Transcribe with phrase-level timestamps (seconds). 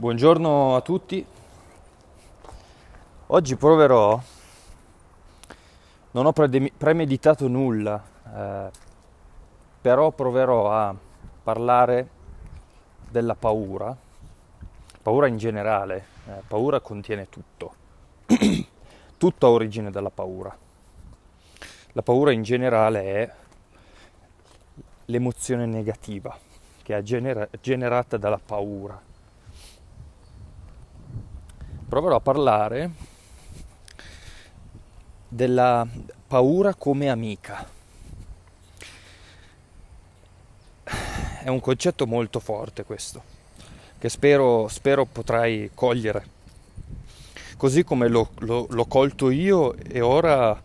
[0.00, 1.22] Buongiorno a tutti.
[3.26, 4.18] Oggi proverò,
[6.12, 8.02] non ho premeditato nulla,
[8.34, 8.70] eh,
[9.78, 10.94] però proverò a
[11.42, 12.08] parlare
[13.10, 13.94] della paura,
[15.02, 17.74] paura in generale, eh, paura contiene tutto,
[19.18, 20.56] tutto ha origine dalla paura.
[21.92, 23.34] La paura in generale è
[25.04, 26.34] l'emozione negativa
[26.82, 29.08] che è genera- generata dalla paura
[31.90, 32.90] proverò a parlare
[35.26, 35.84] della
[36.28, 37.68] paura come amica.
[41.42, 43.22] È un concetto molto forte questo,
[43.98, 46.38] che spero, spero potrai cogliere.
[47.56, 50.62] Così come l'ho, l'ho, l'ho colto io e ora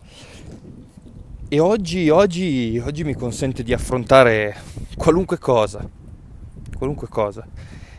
[1.48, 4.56] e oggi, oggi, oggi mi consente di affrontare
[4.96, 5.90] qualunque cosa,
[6.78, 7.48] qualunque cosa.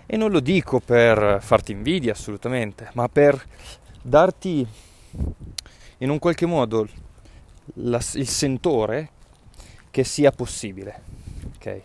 [0.06, 3.44] E non lo dico per farti invidia assolutamente, ma per
[4.00, 4.66] darti
[5.98, 6.86] in un qualche modo
[7.74, 9.10] la, il sentore
[9.90, 11.02] che sia possibile.
[11.56, 11.82] Okay?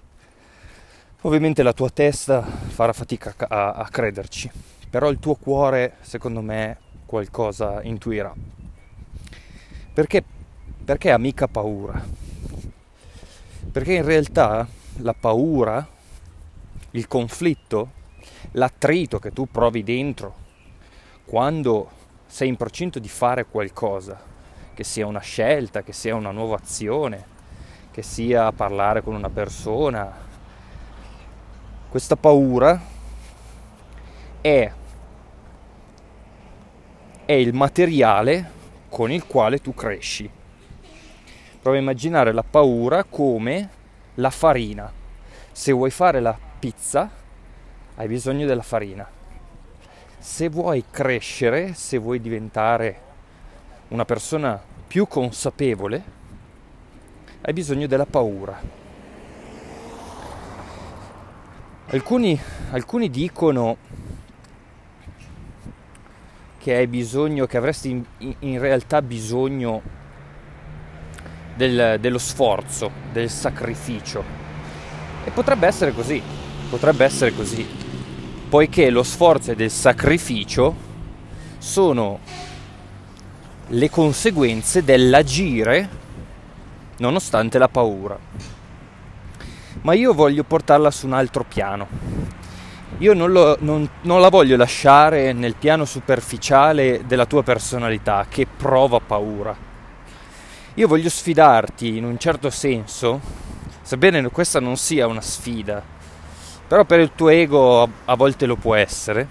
[1.22, 4.52] Ovviamente la tua testa farà fatica a, a crederci,
[4.90, 8.34] però il tuo cuore, secondo me, qualcosa intuirà.
[9.94, 10.24] Perché,
[10.84, 12.04] perché amica paura?
[13.72, 15.88] Perché in realtà la paura,
[16.92, 18.00] il conflitto,
[18.52, 20.36] l'attrito che tu provi dentro
[21.26, 21.90] quando
[22.26, 24.20] sei in procinto di fare qualcosa,
[24.74, 27.26] che sia una scelta, che sia una nuova azione,
[27.92, 30.30] che sia parlare con una persona.
[31.90, 32.82] Questa paura
[34.42, 34.72] è,
[37.26, 38.52] è il materiale
[38.90, 40.30] con il quale tu cresci.
[41.62, 43.70] Prova a immaginare la paura come
[44.16, 44.92] la farina.
[45.52, 47.10] Se vuoi fare la pizza,
[48.02, 49.08] hai bisogno della farina.
[50.18, 53.00] Se vuoi crescere, se vuoi diventare
[53.90, 56.04] una persona più consapevole,
[57.42, 58.60] hai bisogno della paura.
[61.90, 62.40] Alcuni,
[62.72, 63.78] alcuni dicono
[66.58, 69.82] che hai bisogno, che avresti in, in realtà bisogno
[71.54, 74.24] del, dello sforzo, del sacrificio.
[75.24, 76.20] E potrebbe essere così,
[76.68, 77.81] potrebbe essere così
[78.52, 80.76] poiché lo sforzo ed il sacrificio
[81.58, 82.20] sono
[83.68, 85.88] le conseguenze dell'agire
[86.98, 88.20] nonostante la paura.
[89.84, 91.88] Ma io voglio portarla su un altro piano.
[92.98, 98.46] Io non, lo, non, non la voglio lasciare nel piano superficiale della tua personalità che
[98.46, 99.56] prova paura.
[100.74, 103.22] Io voglio sfidarti in un certo senso,
[103.82, 106.00] sebbene questa non sia una sfida,
[106.72, 109.28] però per il tuo ego a volte lo può essere,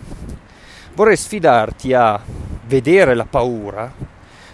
[0.92, 2.20] vorrei sfidarti a
[2.66, 3.90] vedere la paura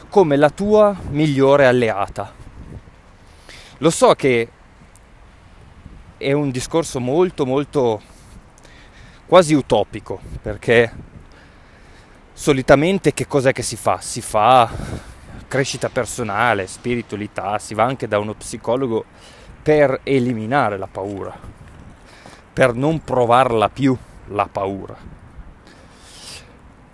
[0.08, 2.32] come la tua migliore alleata.
[3.78, 4.48] Lo so che
[6.16, 8.00] è un discorso molto molto
[9.26, 10.92] quasi utopico, perché
[12.34, 13.98] solitamente che cos'è che si fa?
[14.00, 14.70] Si fa
[15.48, 19.04] crescita personale, spiritualità, si va anche da uno psicologo
[19.60, 21.55] per eliminare la paura
[22.56, 23.94] per non provarla più
[24.28, 24.96] la paura.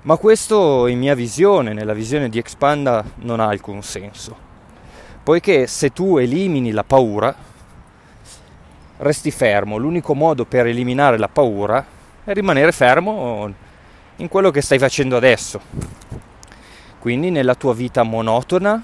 [0.03, 4.37] Ma questo in mia visione, nella visione di Expanda, non ha alcun senso,
[5.23, 7.33] poiché se tu elimini la paura,
[8.97, 9.77] resti fermo.
[9.77, 11.87] L'unico modo per eliminare la paura
[12.25, 13.55] è rimanere fermo
[14.17, 15.61] in quello che stai facendo adesso.
[16.99, 18.83] Quindi nella tua vita monotona,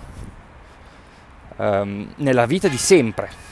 [1.56, 3.46] ehm, nella vita di sempre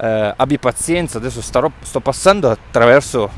[0.00, 3.28] eh, abbi pazienza, adesso starò, sto passando attraverso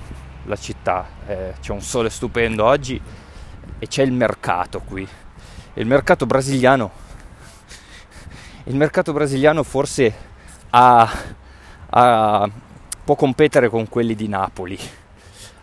[0.45, 3.01] la città, eh, c'è un sole stupendo oggi
[3.79, 5.07] e c'è il mercato qui.
[5.75, 6.91] Il mercato brasiliano,
[8.65, 10.15] il mercato brasiliano forse
[10.71, 11.11] ha,
[11.91, 12.51] ha,
[13.05, 14.79] può competere con quelli di Napoli,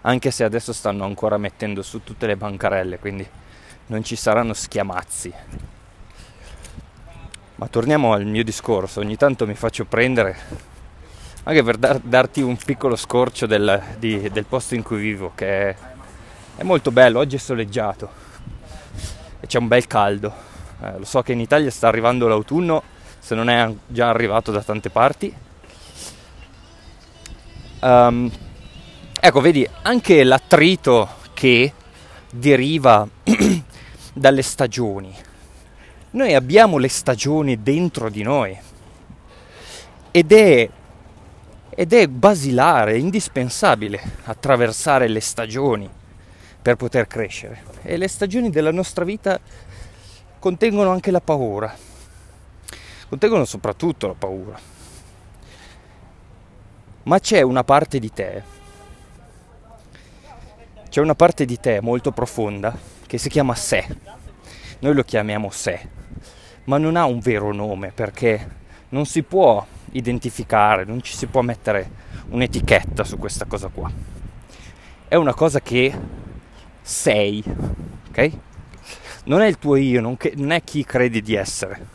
[0.02, 3.28] anche se adesso stanno ancora mettendo su tutte le bancarelle, quindi
[3.88, 5.34] non ci saranno schiamazzi.
[7.56, 10.76] Ma torniamo al mio discorso, ogni tanto mi faccio prendere
[11.48, 15.70] anche per dar, darti un piccolo scorcio del, di, del, posto in cui vivo, che
[15.70, 15.76] è,
[16.58, 18.10] è, molto bello, oggi è soleggiato
[19.40, 20.34] e c'è un bel caldo.
[20.82, 22.84] Eh, lo so che in Italia sta arrivando l'autunno,
[23.20, 25.34] se non è già arrivato da tante parti.
[27.80, 28.30] Um,
[29.18, 31.72] ecco, vedi, anche l'attrito che
[32.30, 33.08] deriva
[34.12, 35.16] dalle stagioni.
[36.10, 38.58] Noi abbiamo le stagioni dentro di noi
[40.12, 40.70] ed è
[41.80, 45.88] ed è basilare, indispensabile attraversare le stagioni
[46.60, 47.62] per poter crescere.
[47.84, 49.40] E le stagioni della nostra vita
[50.40, 51.72] contengono anche la paura,
[53.08, 54.60] contengono soprattutto la paura.
[57.04, 58.44] Ma c'è una parte di te,
[60.90, 62.76] c'è una parte di te molto profonda
[63.06, 63.86] che si chiama sé.
[64.80, 65.88] Noi lo chiamiamo sé,
[66.64, 68.50] ma non ha un vero nome perché
[68.90, 71.90] non si può identificare, non ci si può mettere
[72.30, 73.92] un'etichetta su questa cosa qua.
[75.08, 75.94] È una cosa che
[76.82, 77.44] sei,
[78.10, 78.32] ok?
[79.26, 81.88] Non è il tuo io, non, che, non è chi credi di essere,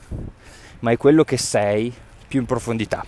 [0.81, 1.93] ma è quello che sei
[2.29, 3.05] più in profondità.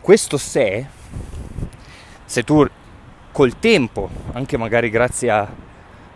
[0.00, 0.86] Questo sé,
[2.24, 2.66] se tu
[3.32, 5.48] col tempo, anche magari grazie a,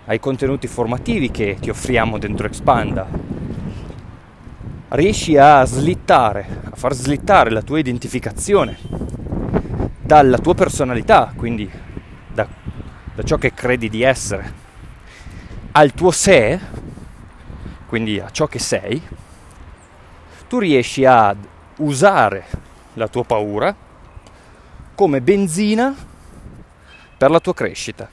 [0.06, 3.06] ai contenuti formativi che ti offriamo dentro Expanda,
[4.88, 8.78] riesci a slittare, a far slittare la tua identificazione
[10.00, 11.70] dalla tua personalità, quindi
[12.32, 12.46] da
[13.14, 14.52] da ciò che credi di essere,
[15.72, 16.58] al tuo sé,
[17.86, 19.00] quindi a ciò che sei,
[20.48, 21.34] tu riesci a
[21.76, 22.44] usare
[22.94, 23.75] la tua paura
[24.94, 25.94] come benzina
[27.16, 28.08] per la tua crescita.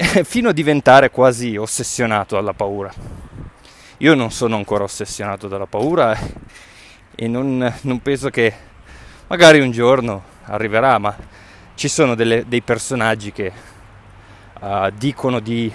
[0.24, 2.90] Fino a diventare quasi ossessionato dalla paura.
[3.98, 6.18] Io non sono ancora ossessionato dalla paura
[7.14, 8.54] e non, non penso che
[9.26, 11.14] magari un giorno arriverà, ma
[11.74, 13.52] ci sono delle, dei personaggi che
[14.58, 15.70] uh, dicono di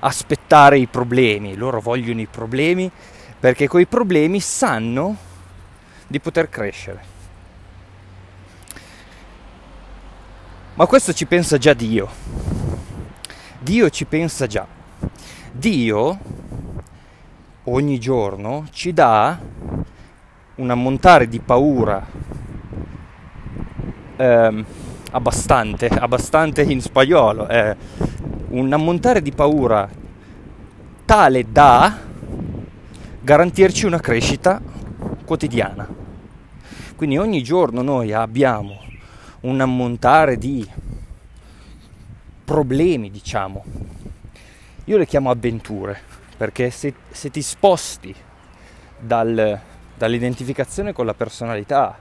[0.00, 2.90] aspettare i problemi, loro vogliono i problemi
[3.40, 5.16] perché coi problemi sanno
[6.06, 7.14] di poter crescere.
[10.74, 12.65] Ma questo ci pensa già Dio.
[13.66, 14.64] Dio ci pensa già.
[15.50, 16.18] Dio
[17.64, 19.36] ogni giorno ci dà
[20.54, 22.06] un ammontare di paura
[24.16, 24.64] eh,
[25.10, 27.76] abbastanza, abbastanza in spagnolo, eh,
[28.50, 29.88] un ammontare di paura
[31.04, 31.98] tale da
[33.20, 34.62] garantirci una crescita
[35.24, 35.88] quotidiana.
[36.94, 38.80] Quindi ogni giorno noi abbiamo
[39.40, 40.64] un ammontare di
[42.46, 43.64] problemi, diciamo.
[44.84, 46.00] Io le chiamo avventure,
[46.36, 48.14] perché se, se ti sposti
[48.98, 49.60] dal,
[49.96, 51.98] dall'identificazione con la personalità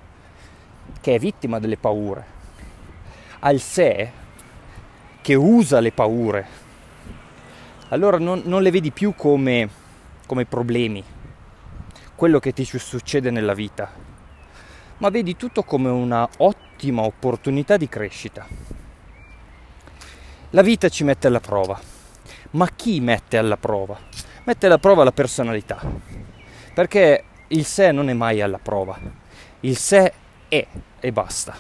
[1.02, 2.26] che è vittima delle paure,
[3.40, 4.12] al sé
[5.22, 6.48] che usa le paure,
[7.90, 9.68] allora non, non le vedi più come,
[10.28, 11.04] come problemi,
[12.14, 13.92] quello che ti succede nella vita,
[14.98, 18.75] ma vedi tutto come una ottima opportunità di crescita.
[20.56, 21.78] La vita ci mette alla prova,
[22.52, 23.98] ma chi mette alla prova?
[24.46, 25.82] Mette alla prova la personalità,
[26.74, 28.98] perché il sé non è mai alla prova,
[29.60, 30.14] il sé
[30.48, 30.66] è
[30.98, 31.58] e basta.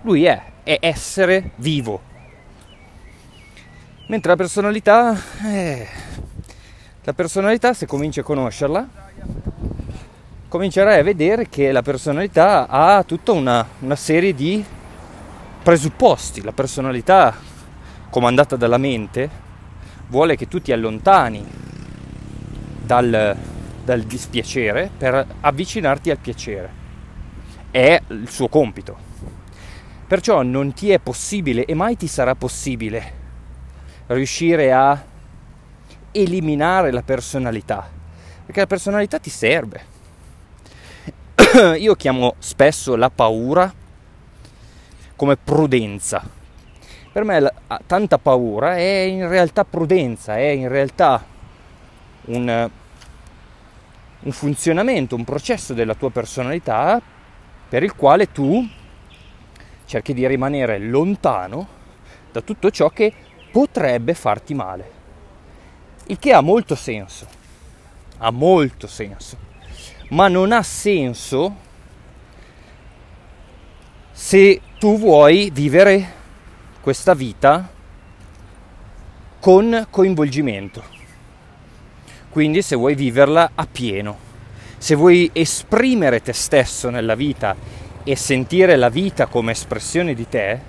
[0.00, 2.00] Lui è, è essere vivo.
[4.06, 5.14] Mentre la personalità,
[5.44, 5.86] eh,
[7.04, 8.88] la personalità se cominci a conoscerla,
[10.48, 14.64] comincerai a vedere che la personalità ha tutta una, una serie di
[15.62, 16.40] presupposti.
[16.40, 17.45] La personalità
[18.16, 19.28] comandata dalla mente
[20.06, 21.44] vuole che tu ti allontani
[22.82, 23.36] dal,
[23.84, 26.70] dal dispiacere per avvicinarti al piacere
[27.70, 28.96] è il suo compito.
[30.06, 33.12] Perciò non ti è possibile e mai ti sarà possibile
[34.06, 35.04] riuscire a
[36.12, 37.86] eliminare la personalità,
[38.46, 39.84] perché la personalità ti serve.
[41.76, 43.70] Io chiamo spesso la paura
[45.14, 46.35] come prudenza.
[47.16, 47.50] Per me
[47.86, 51.24] tanta paura è in realtà prudenza, è in realtà
[52.26, 52.70] un,
[54.18, 57.00] un funzionamento, un processo della tua personalità
[57.70, 58.68] per il quale tu
[59.86, 61.66] cerchi di rimanere lontano
[62.32, 63.10] da tutto ciò che
[63.50, 64.90] potrebbe farti male.
[66.08, 67.26] Il che ha molto senso,
[68.18, 69.38] ha molto senso,
[70.10, 71.56] ma non ha senso
[74.12, 76.15] se tu vuoi vivere
[76.86, 77.68] questa vita
[79.40, 80.84] con coinvolgimento.
[82.28, 84.26] Quindi se vuoi viverla a pieno
[84.78, 87.56] se vuoi esprimere te stesso nella vita
[88.04, 90.60] e sentire la vita come espressione di te,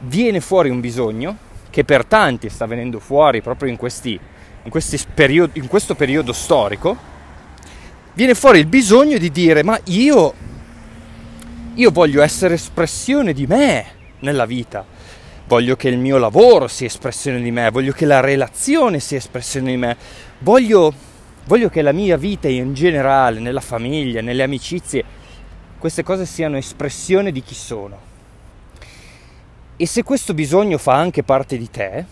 [0.00, 1.36] viene fuori un bisogno
[1.70, 4.18] che per tanti sta venendo fuori proprio in, questi,
[4.62, 6.96] in, questi periodi, in questo periodo storico,
[8.12, 10.34] viene fuori il bisogno di dire ma io,
[11.74, 13.86] io voglio essere espressione di me
[14.20, 14.84] nella vita,
[15.46, 19.70] voglio che il mio lavoro sia espressione di me, voglio che la relazione sia espressione
[19.70, 19.96] di me,
[20.38, 21.10] voglio
[21.44, 25.04] Voglio che la mia vita in generale, nella famiglia, nelle amicizie,
[25.76, 28.10] queste cose siano espressione di chi sono.
[29.76, 32.04] E se questo bisogno fa anche parte di te,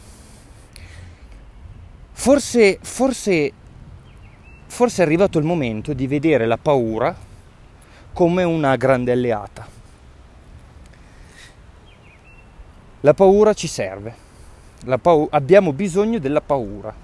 [2.11, 3.53] forse, forse,
[4.67, 7.17] forse è arrivato il momento di vedere la paura
[8.21, 9.67] come una grande alleata.
[13.01, 14.15] La paura ci serve,
[15.01, 16.95] paura, abbiamo bisogno della paura.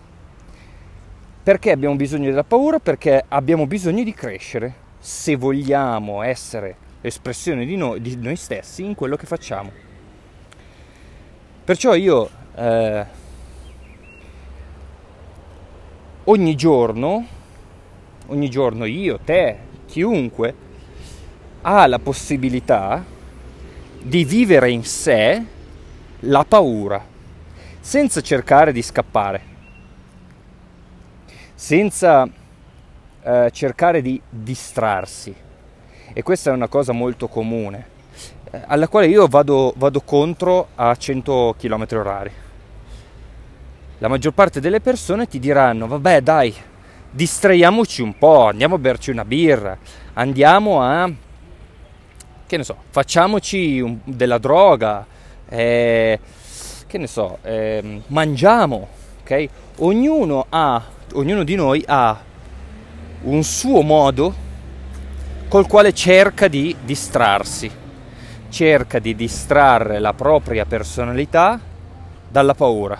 [1.42, 2.80] Perché abbiamo bisogno della paura?
[2.80, 8.94] Perché abbiamo bisogno di crescere se vogliamo essere espressione di noi, di noi stessi in
[8.94, 9.70] quello che facciamo.
[11.64, 13.06] Perciò io eh,
[16.24, 17.26] ogni giorno,
[18.26, 20.65] ogni giorno io, te, chiunque,
[21.62, 23.04] ha la possibilità
[24.02, 25.44] di vivere in sé
[26.20, 27.04] la paura,
[27.80, 29.40] senza cercare di scappare,
[31.54, 32.28] senza
[33.22, 35.34] eh, cercare di distrarsi.
[36.12, 37.86] E questa è una cosa molto comune,
[38.50, 42.32] eh, alla quale io vado, vado contro a 100 km orari.
[43.98, 46.54] La maggior parte delle persone ti diranno, vabbè dai,
[47.10, 49.76] distraiamoci un po', andiamo a berci una birra,
[50.12, 51.10] andiamo a,
[52.46, 55.04] che ne so, facciamoci un, della droga,
[55.48, 56.18] eh,
[56.86, 58.88] che ne so, eh, mangiamo,
[59.22, 59.48] ok?
[59.78, 60.82] Ognuno ha,
[61.14, 62.18] ognuno di noi ha
[63.22, 64.34] un suo modo
[65.48, 67.70] col quale cerca di distrarsi,
[68.48, 71.60] cerca di distrarre la propria personalità
[72.28, 72.98] dalla paura.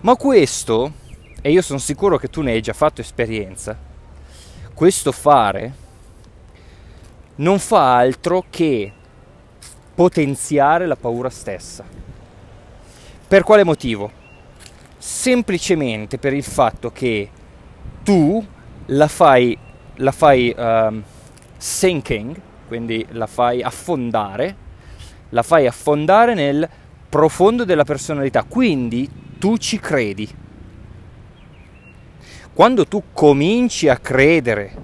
[0.00, 0.92] Ma questo,
[1.40, 3.76] e io sono sicuro che tu ne hai già fatto esperienza,
[4.72, 5.84] questo fare
[7.36, 8.92] non fa altro che
[9.94, 11.84] potenziare la paura stessa.
[13.28, 14.10] Per quale motivo?
[14.98, 17.28] Semplicemente per il fatto che
[18.02, 18.44] tu
[18.86, 19.56] la fai,
[19.96, 21.02] la fai um,
[21.56, 24.56] sinking, quindi la fai affondare,
[25.30, 26.68] la fai affondare nel
[27.08, 30.28] profondo della personalità, quindi tu ci credi.
[32.52, 34.74] Quando tu cominci a credere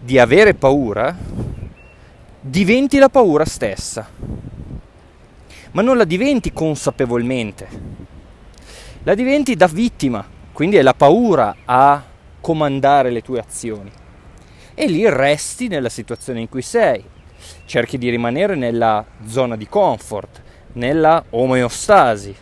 [0.00, 1.16] di avere paura,
[2.46, 4.06] diventi la paura stessa,
[5.70, 7.66] ma non la diventi consapevolmente,
[9.02, 10.22] la diventi da vittima,
[10.52, 12.02] quindi è la paura a
[12.42, 13.90] comandare le tue azioni.
[14.74, 17.02] E lì resti nella situazione in cui sei,
[17.64, 20.42] cerchi di rimanere nella zona di comfort,
[20.74, 22.36] nella omeostasi,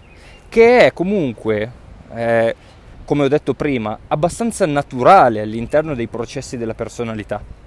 [0.49, 1.73] che è comunque,
[2.13, 2.57] eh,
[3.05, 7.62] come ho detto prima, abbastanza naturale all'interno dei processi della personalità.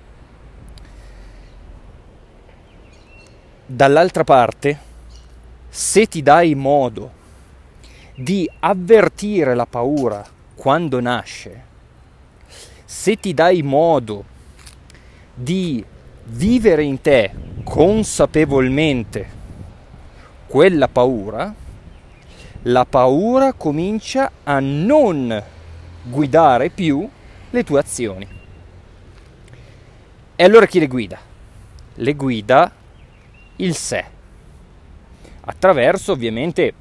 [3.67, 4.77] Dall'altra parte,
[5.69, 7.11] se ti dai modo
[8.13, 11.63] di avvertire la paura quando nasce,
[12.85, 14.23] se ti dai modo
[15.33, 15.83] di
[16.25, 17.31] vivere in te
[17.63, 19.29] consapevolmente
[20.45, 21.51] quella paura,
[22.61, 25.43] la paura comincia a non
[26.03, 27.09] guidare più
[27.49, 28.27] le tue azioni.
[30.35, 31.17] E allora chi le guida?
[31.95, 32.71] Le guida
[33.57, 34.03] il sé,
[35.41, 36.73] attraverso ovviamente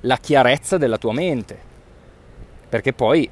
[0.00, 1.58] la chiarezza della tua mente,
[2.68, 3.28] perché poi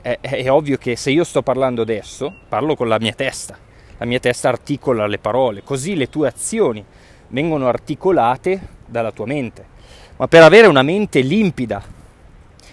[0.00, 3.58] è, è ovvio che se io sto parlando adesso, parlo con la mia testa,
[3.98, 6.84] la mia testa articola le parole, così le tue azioni
[7.28, 9.74] vengono articolate dalla tua mente.
[10.16, 11.82] Ma per avere una mente limpida,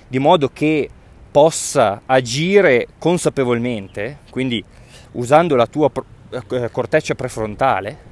[0.07, 0.89] di modo che
[1.31, 4.63] possa agire consapevolmente, quindi
[5.13, 5.91] usando la tua
[6.29, 8.11] eh, corteccia prefrontale,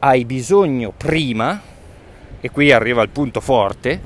[0.00, 1.60] hai bisogno prima,
[2.40, 4.00] e qui arriva il punto forte,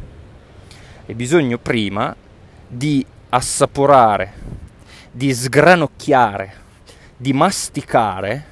[1.07, 2.15] hai bisogno prima
[2.67, 4.33] di assaporare,
[5.11, 6.55] di sgranocchiare,
[7.17, 8.45] di masticare,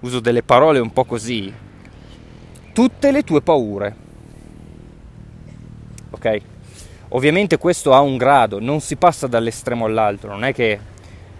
[0.00, 1.52] uso delle parole un po' così,
[2.72, 3.96] tutte le tue paure.
[6.10, 6.40] Ok?
[7.08, 10.78] Ovviamente questo ha un grado, non si passa dall'estremo all'altro, non è che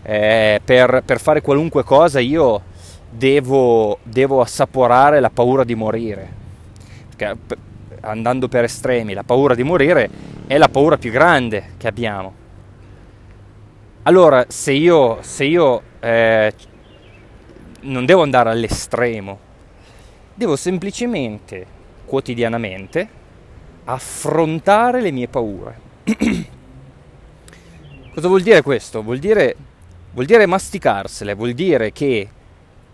[0.02, 2.62] eh, per, per, fare qualunque cosa io
[3.16, 6.42] devo, devo assaporare la paura di morire.
[7.14, 7.36] Perché
[8.00, 10.10] andando per estremi, la paura di morire
[10.46, 12.42] è la paura più grande che abbiamo
[14.06, 16.52] allora, se io, se io eh,
[17.80, 19.38] non devo andare all'estremo,
[20.34, 21.66] devo semplicemente,
[22.04, 23.08] quotidianamente,
[23.84, 25.80] affrontare le mie paure.
[28.12, 29.02] Cosa vuol dire questo?
[29.02, 29.56] Vuol dire,
[30.12, 32.28] vuol dire masticarsele, vuol dire che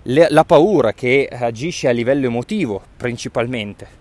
[0.03, 3.99] le, la paura che agisce a livello emotivo principalmente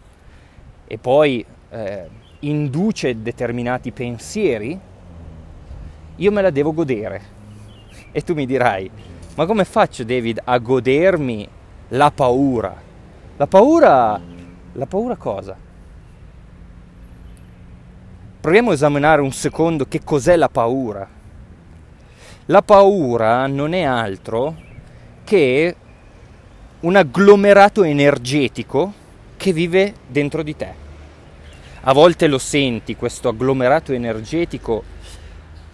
[0.88, 2.08] e poi eh,
[2.40, 4.80] induce determinati pensieri
[6.20, 7.38] io me la devo godere.
[8.12, 8.90] E tu mi dirai,
[9.36, 11.48] ma come faccio David a godermi
[11.90, 12.76] la paura?
[13.38, 14.20] La paura,
[14.74, 15.56] la paura cosa?
[18.42, 21.08] Proviamo a esaminare un secondo che cos'è la paura.
[22.48, 24.56] La paura non è altro
[25.24, 25.76] che
[26.82, 28.94] un agglomerato energetico
[29.36, 30.74] che vive dentro di te.
[31.82, 34.84] A volte lo senti, questo agglomerato energetico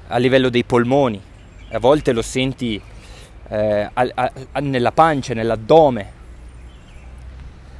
[0.07, 1.21] a livello dei polmoni,
[1.71, 2.81] a volte lo senti
[3.49, 6.11] eh, a, a, nella pancia, nell'addome,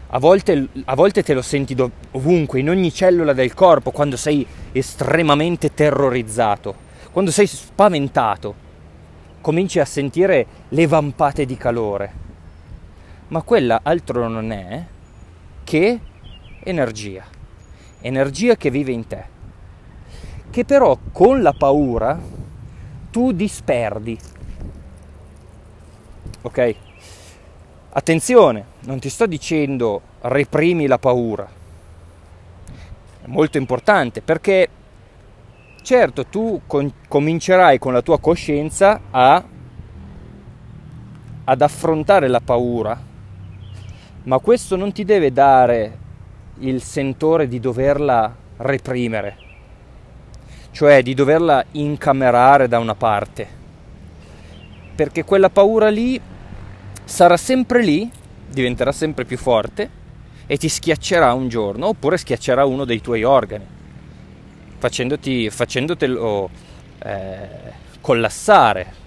[0.10, 1.76] a volte, a volte te lo senti
[2.12, 6.76] ovunque, in ogni cellula del corpo, quando sei estremamente terrorizzato,
[7.12, 8.64] quando sei spaventato,
[9.42, 12.25] cominci a sentire le vampate di calore.
[13.28, 14.86] Ma quella altro non è
[15.64, 16.00] che
[16.60, 17.24] energia,
[18.02, 19.24] energia che vive in te,
[20.52, 22.20] che però con la paura
[23.10, 24.20] tu disperdi.
[26.42, 26.76] Ok?
[27.94, 31.48] Attenzione, non ti sto dicendo reprimi la paura.
[33.22, 34.70] È molto importante perché
[35.82, 39.44] certo tu con- comincerai con la tua coscienza a,
[41.46, 43.14] ad affrontare la paura
[44.26, 45.98] ma questo non ti deve dare
[46.60, 49.38] il sentore di doverla reprimere,
[50.72, 53.48] cioè di doverla incamerare da una parte,
[54.96, 56.20] perché quella paura lì
[57.04, 58.10] sarà sempre lì,
[58.50, 60.04] diventerà sempre più forte
[60.48, 63.66] e ti schiaccerà un giorno oppure schiaccerà uno dei tuoi organi,
[64.80, 66.50] facendoti, facendotelo
[67.04, 67.48] eh,
[68.02, 69.04] collassare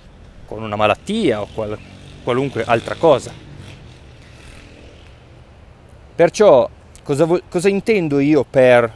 [0.46, 1.76] con una malattia o qual,
[2.22, 3.46] qualunque altra cosa.
[6.18, 6.68] Perciò
[7.04, 8.92] cosa, vo- cosa intendo io per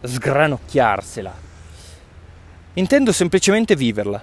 [0.00, 1.34] sgranocchiarsela?
[2.74, 4.22] Intendo semplicemente viverla,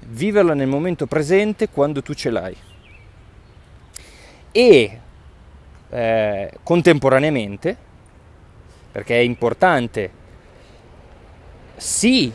[0.00, 2.54] viverla nel momento presente quando tu ce l'hai.
[4.52, 5.00] E
[5.88, 7.76] eh, contemporaneamente,
[8.92, 10.10] perché è importante,
[11.76, 12.30] sì,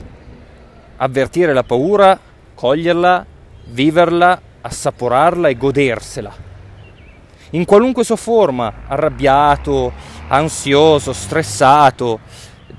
[0.96, 2.20] avvertire la paura,
[2.56, 3.24] coglierla,
[3.66, 6.48] viverla, assaporarla e godersela
[7.52, 9.92] in qualunque sua forma, arrabbiato,
[10.28, 12.20] ansioso, stressato,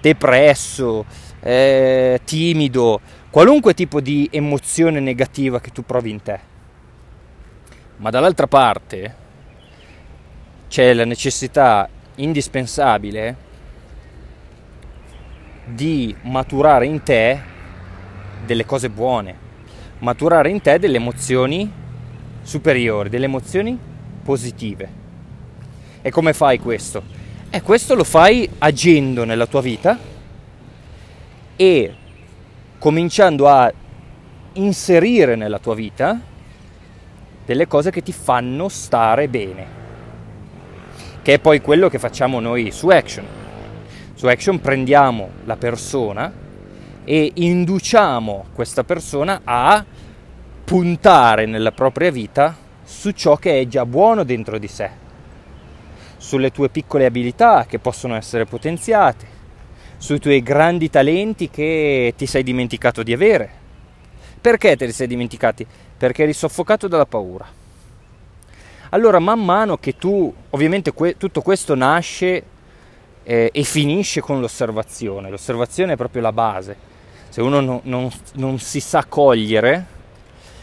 [0.00, 1.04] depresso,
[1.40, 6.40] eh, timido, qualunque tipo di emozione negativa che tu provi in te.
[7.96, 9.16] Ma dall'altra parte
[10.68, 13.48] c'è la necessità indispensabile
[15.66, 17.40] di maturare in te
[18.44, 19.36] delle cose buone,
[19.98, 21.70] maturare in te delle emozioni
[22.42, 23.78] superiori, delle emozioni
[24.22, 24.88] positive.
[26.02, 27.02] E come fai questo?
[27.50, 29.98] E questo lo fai agendo nella tua vita
[31.56, 31.94] e
[32.78, 33.72] cominciando a
[34.54, 36.18] inserire nella tua vita
[37.44, 39.78] delle cose che ti fanno stare bene.
[41.22, 43.26] Che è poi quello che facciamo noi su Action.
[44.14, 46.32] Su Action prendiamo la persona
[47.04, 49.84] e induciamo questa persona a
[50.64, 52.56] puntare nella propria vita
[52.90, 54.90] su ciò che è già buono dentro di sé,
[56.16, 59.38] sulle tue piccole abilità che possono essere potenziate,
[59.96, 63.58] sui tuoi grandi talenti che ti sei dimenticato di avere.
[64.40, 65.64] Perché te li sei dimenticati?
[65.96, 67.46] Perché eri soffocato dalla paura.
[68.90, 72.42] Allora, man mano che tu, ovviamente que- tutto questo nasce
[73.22, 76.76] eh, e finisce con l'osservazione, l'osservazione è proprio la base.
[77.28, 79.98] Se uno no, non, non si sa cogliere,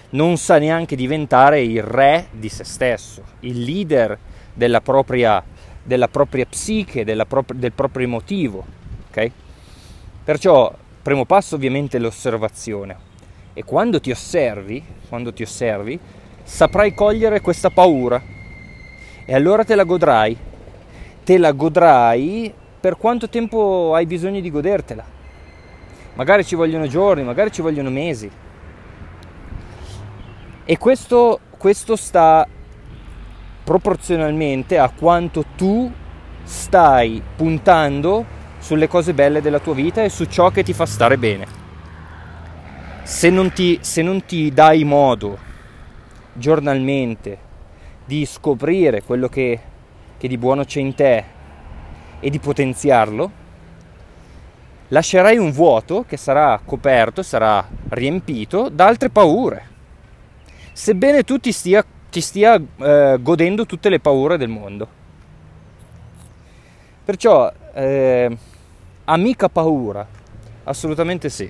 [0.09, 4.17] non sa neanche diventare il re di se stesso, il leader
[4.53, 5.43] della propria,
[5.83, 8.65] della propria psiche, della pro- del proprio emotivo.
[9.09, 9.31] Okay?
[10.23, 13.05] Perciò, primo passo ovviamente è l'osservazione.
[13.53, 15.99] E quando ti osservi, quando ti osservi,
[16.43, 18.21] saprai cogliere questa paura.
[19.25, 20.37] E allora te la godrai.
[21.23, 25.03] Te la godrai per quanto tempo hai bisogno di godertela.
[26.13, 28.29] Magari ci vogliono giorni, magari ci vogliono mesi
[30.69, 32.45] e questo, questo sta
[33.63, 35.89] proporzionalmente a quanto tu
[36.43, 38.25] stai puntando
[38.59, 41.47] sulle cose belle della tua vita e su ciò che ti fa stare bene.
[43.03, 45.37] Se non ti, se non ti dai modo
[46.33, 47.37] giornalmente
[48.03, 49.59] di scoprire quello che,
[50.17, 51.23] che di buono c'è in te
[52.19, 53.31] e di potenziarlo,
[54.89, 59.75] lascerai un vuoto che sarà coperto, sarà riempito da altre paure
[60.77, 64.87] sebbene tu ti stia, ti stia eh, godendo tutte le paure del mondo.
[67.03, 68.37] Perciò, eh,
[69.05, 70.05] amica paura,
[70.65, 71.49] assolutamente sì.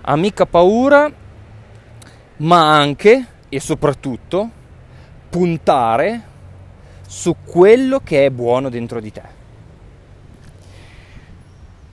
[0.00, 1.12] Amica paura
[2.36, 4.50] ma anche e soprattutto
[5.28, 6.22] puntare
[7.06, 9.22] su quello che è buono dentro di te.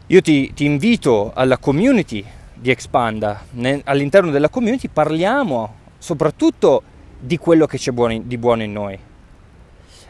[0.07, 3.43] Io ti, ti invito alla community di Expanda.
[3.83, 6.83] all'interno della community parliamo soprattutto
[7.19, 8.99] di quello che c'è di buono in noi.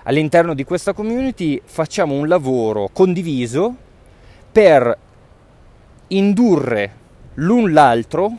[0.04, 3.74] All'interno di questa community facciamo un lavoro condiviso
[4.52, 4.98] per
[6.08, 6.94] indurre
[7.36, 8.30] l'un l'altro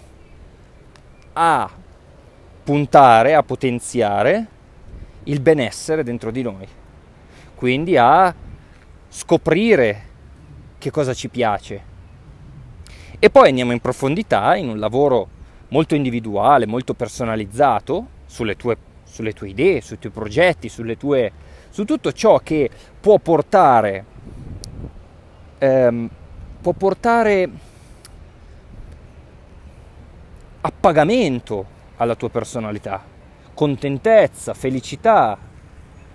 [1.32, 1.70] a
[2.62, 4.46] puntare, a potenziare
[5.24, 6.68] il benessere dentro di noi.
[7.54, 8.34] Quindi a
[9.08, 10.02] scoprire
[10.76, 11.94] che cosa ci piace.
[13.18, 15.28] E poi andiamo in profondità in un lavoro
[15.68, 21.32] molto individuale, molto personalizzato sulle tue, sulle tue idee, sui tuoi progetti, tue,
[21.70, 24.04] su tutto ciò che può portare,
[25.58, 26.10] ehm,
[26.60, 27.50] può portare
[30.60, 33.02] appagamento alla tua personalità,
[33.54, 35.38] contentezza, felicità,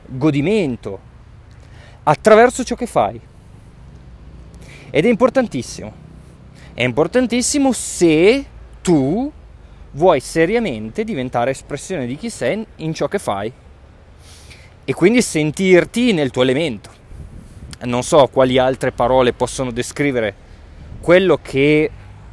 [0.06, 1.10] godimento
[2.04, 3.20] attraverso ciò che fai.
[4.90, 5.94] Ed è importantissimo.
[6.74, 8.46] È importantissimo se
[8.82, 9.32] tu
[9.92, 13.52] vuoi seriamente diventare espressione di chi sei in ciò che fai
[14.84, 16.90] e quindi sentirti nel tuo elemento.
[17.84, 20.50] Non so quali altre parole possono descrivere
[21.00, 21.90] quello che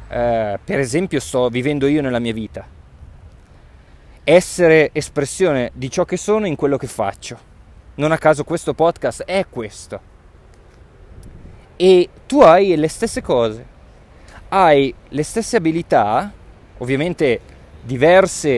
[0.07, 2.65] eh, per esempio sto vivendo io nella mia vita.
[4.23, 7.47] Essere espressione di ciò che sono in quello che faccio.
[7.95, 10.07] Non a caso questo podcast è questo.
[11.75, 13.65] E tu hai le stesse cose,
[14.49, 16.31] hai le stesse abilità,
[16.79, 17.39] ovviamente
[17.81, 18.49] diverse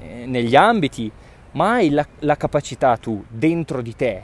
[0.00, 1.10] eh, negli ambiti,
[1.52, 4.22] ma hai la, la capacità tu, dentro di te,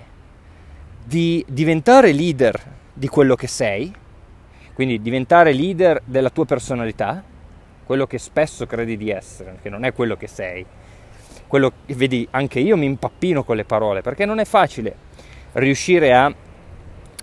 [1.05, 2.61] di diventare leader
[2.93, 3.93] di quello che sei,
[4.75, 7.23] quindi diventare leader della tua personalità,
[7.85, 10.65] quello che spesso credi di essere, che non è quello che sei.
[11.47, 14.95] Quello che vedi, anche io mi impappino con le parole, perché non è facile
[15.55, 16.33] riuscire a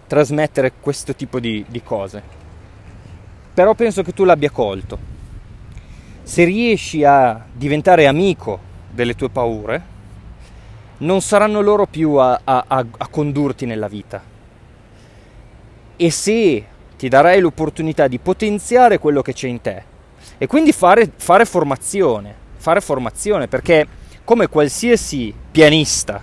[0.06, 2.22] trasmettere questo tipo di, di cose.
[3.54, 5.16] Però penso che tu l'abbia colto.
[6.28, 8.60] Se riesci a diventare amico
[8.92, 9.82] delle tue paure,
[10.98, 14.22] non saranno loro più a, a, a condurti nella vita.
[15.96, 16.66] E se
[16.98, 19.84] ti darai l'opportunità di potenziare quello che c'è in te
[20.38, 23.88] e quindi fare, fare formazione, fare formazione perché
[24.26, 26.22] come qualsiasi pianista,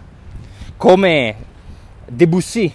[0.77, 1.35] come
[2.07, 2.71] Debussy,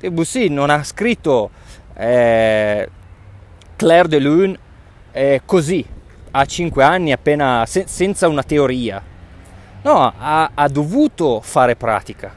[0.00, 1.48] Debussy non ha scritto
[1.94, 2.88] eh,
[3.76, 4.58] Claire de Lune
[5.12, 5.94] eh, così,
[6.38, 9.02] a 5 anni, appena se, senza una teoria.
[9.82, 12.34] No, ha, ha dovuto fare pratica,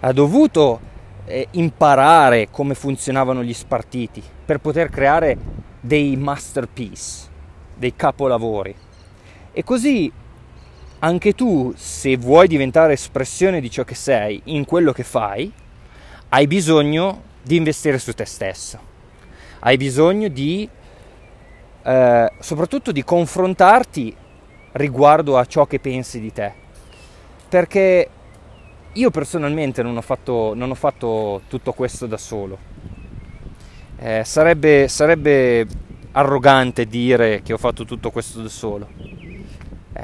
[0.00, 0.80] ha dovuto
[1.26, 5.36] eh, imparare come funzionavano gli spartiti per poter creare
[5.80, 7.28] dei masterpiece,
[7.76, 8.74] dei capolavori.
[9.52, 10.10] E così
[11.00, 15.52] anche tu, se vuoi diventare espressione di ciò che sei in quello che fai,
[16.30, 18.92] hai bisogno di investire su te stesso.
[19.60, 20.68] Hai bisogno di,
[21.84, 24.16] eh, soprattutto di confrontarti
[24.72, 26.52] riguardo a ciò che pensi di te.
[27.48, 28.08] Perché
[28.92, 32.58] io personalmente non ho fatto, non ho fatto tutto questo da solo.
[33.98, 35.66] Eh, sarebbe, sarebbe,
[36.12, 38.88] arrogante dire che ho fatto tutto questo da solo.
[39.92, 40.02] Eh,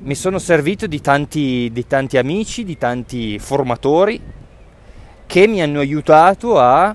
[0.00, 4.20] mi sono servito di tanti, di tanti amici, di tanti formatori
[5.26, 6.94] che mi hanno aiutato a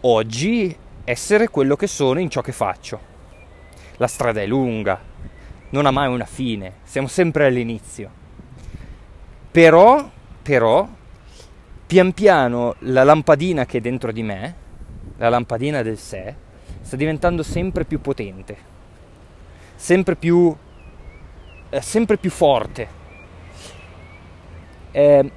[0.00, 3.11] oggi essere quello che sono in ciò che faccio.
[4.02, 5.00] La strada è lunga,
[5.70, 8.10] non ha mai una fine, siamo sempre all'inizio.
[9.48, 10.10] Però
[10.42, 10.88] però
[11.86, 14.54] pian piano la lampadina che è dentro di me,
[15.18, 16.34] la lampadina del sé,
[16.80, 18.56] sta diventando sempre più potente,
[19.76, 20.52] sempre più,
[21.70, 22.88] eh, sempre più forte.
[24.90, 25.30] Eh,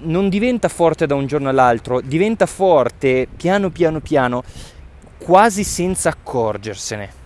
[0.00, 4.42] non diventa forte da un giorno all'altro, diventa forte piano piano piano,
[5.16, 7.19] quasi senza accorgersene.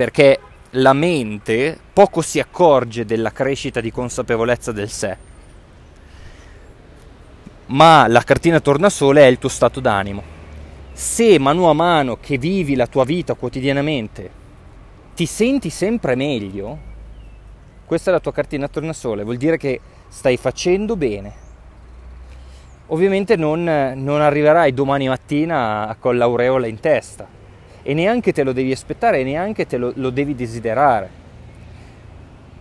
[0.00, 5.14] Perché la mente poco si accorge della crescita di consapevolezza del sé
[7.66, 10.22] ma la cartina tornasole è il tuo stato d'animo.
[10.94, 14.30] Se mano a mano che vivi la tua vita quotidianamente
[15.14, 16.78] ti senti sempre meglio,
[17.84, 21.32] questa è la tua cartina tornasole, vuol dire che stai facendo bene.
[22.86, 23.64] Ovviamente non,
[23.96, 27.38] non arriverai domani mattina con l'aureola in testa
[27.82, 31.18] e neanche te lo devi aspettare e neanche te lo, lo devi desiderare.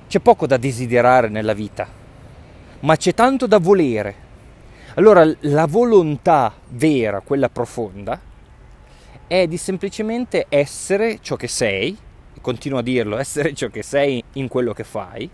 [0.08, 1.88] C'è poco da desiderare nella vita,
[2.82, 4.28] ma c'è tanto da volere
[4.96, 8.20] allora la volontà vera, quella profonda,
[9.28, 11.98] è di semplicemente essere ciò che sei,
[12.42, 15.30] continuo a dirlo, essere ciò che sei in quello che fai,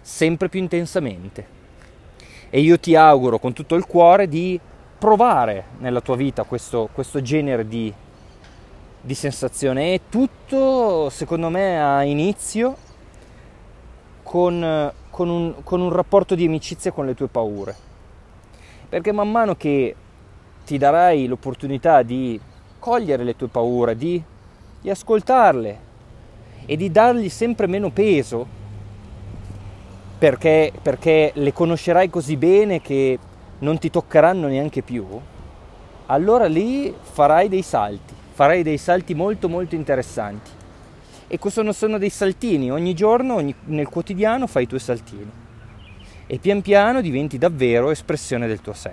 [0.00, 1.58] sempre più intensamente.
[2.48, 4.58] E io ti auguro con tutto il cuore di
[4.98, 7.92] provare nella tua vita questo, questo genere di,
[9.00, 9.94] di sensazione.
[9.94, 12.76] E tutto, secondo me, ha inizio
[14.22, 17.74] con, con, un, con un rapporto di amicizia con le tue paure.
[18.88, 19.94] Perché man mano che
[20.64, 22.40] ti darai l'opportunità di
[22.78, 24.22] cogliere le tue paure, di,
[24.80, 25.88] di ascoltarle
[26.66, 28.46] e di dargli sempre meno peso,
[30.18, 33.18] perché, perché le conoscerai così bene che
[33.60, 35.06] non ti toccheranno neanche più,
[36.06, 40.50] allora lì farai dei salti, farai dei salti molto molto interessanti.
[41.28, 45.30] E non sono dei saltini, ogni giorno, ogni, nel quotidiano fai i tuoi saltini.
[46.26, 48.92] E pian piano diventi davvero espressione del tuo sé.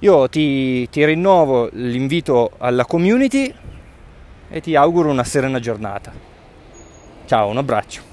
[0.00, 3.54] Io ti, ti rinnovo l'invito alla community
[4.48, 6.12] e ti auguro una serena giornata.
[7.26, 8.09] Ciao, un abbraccio.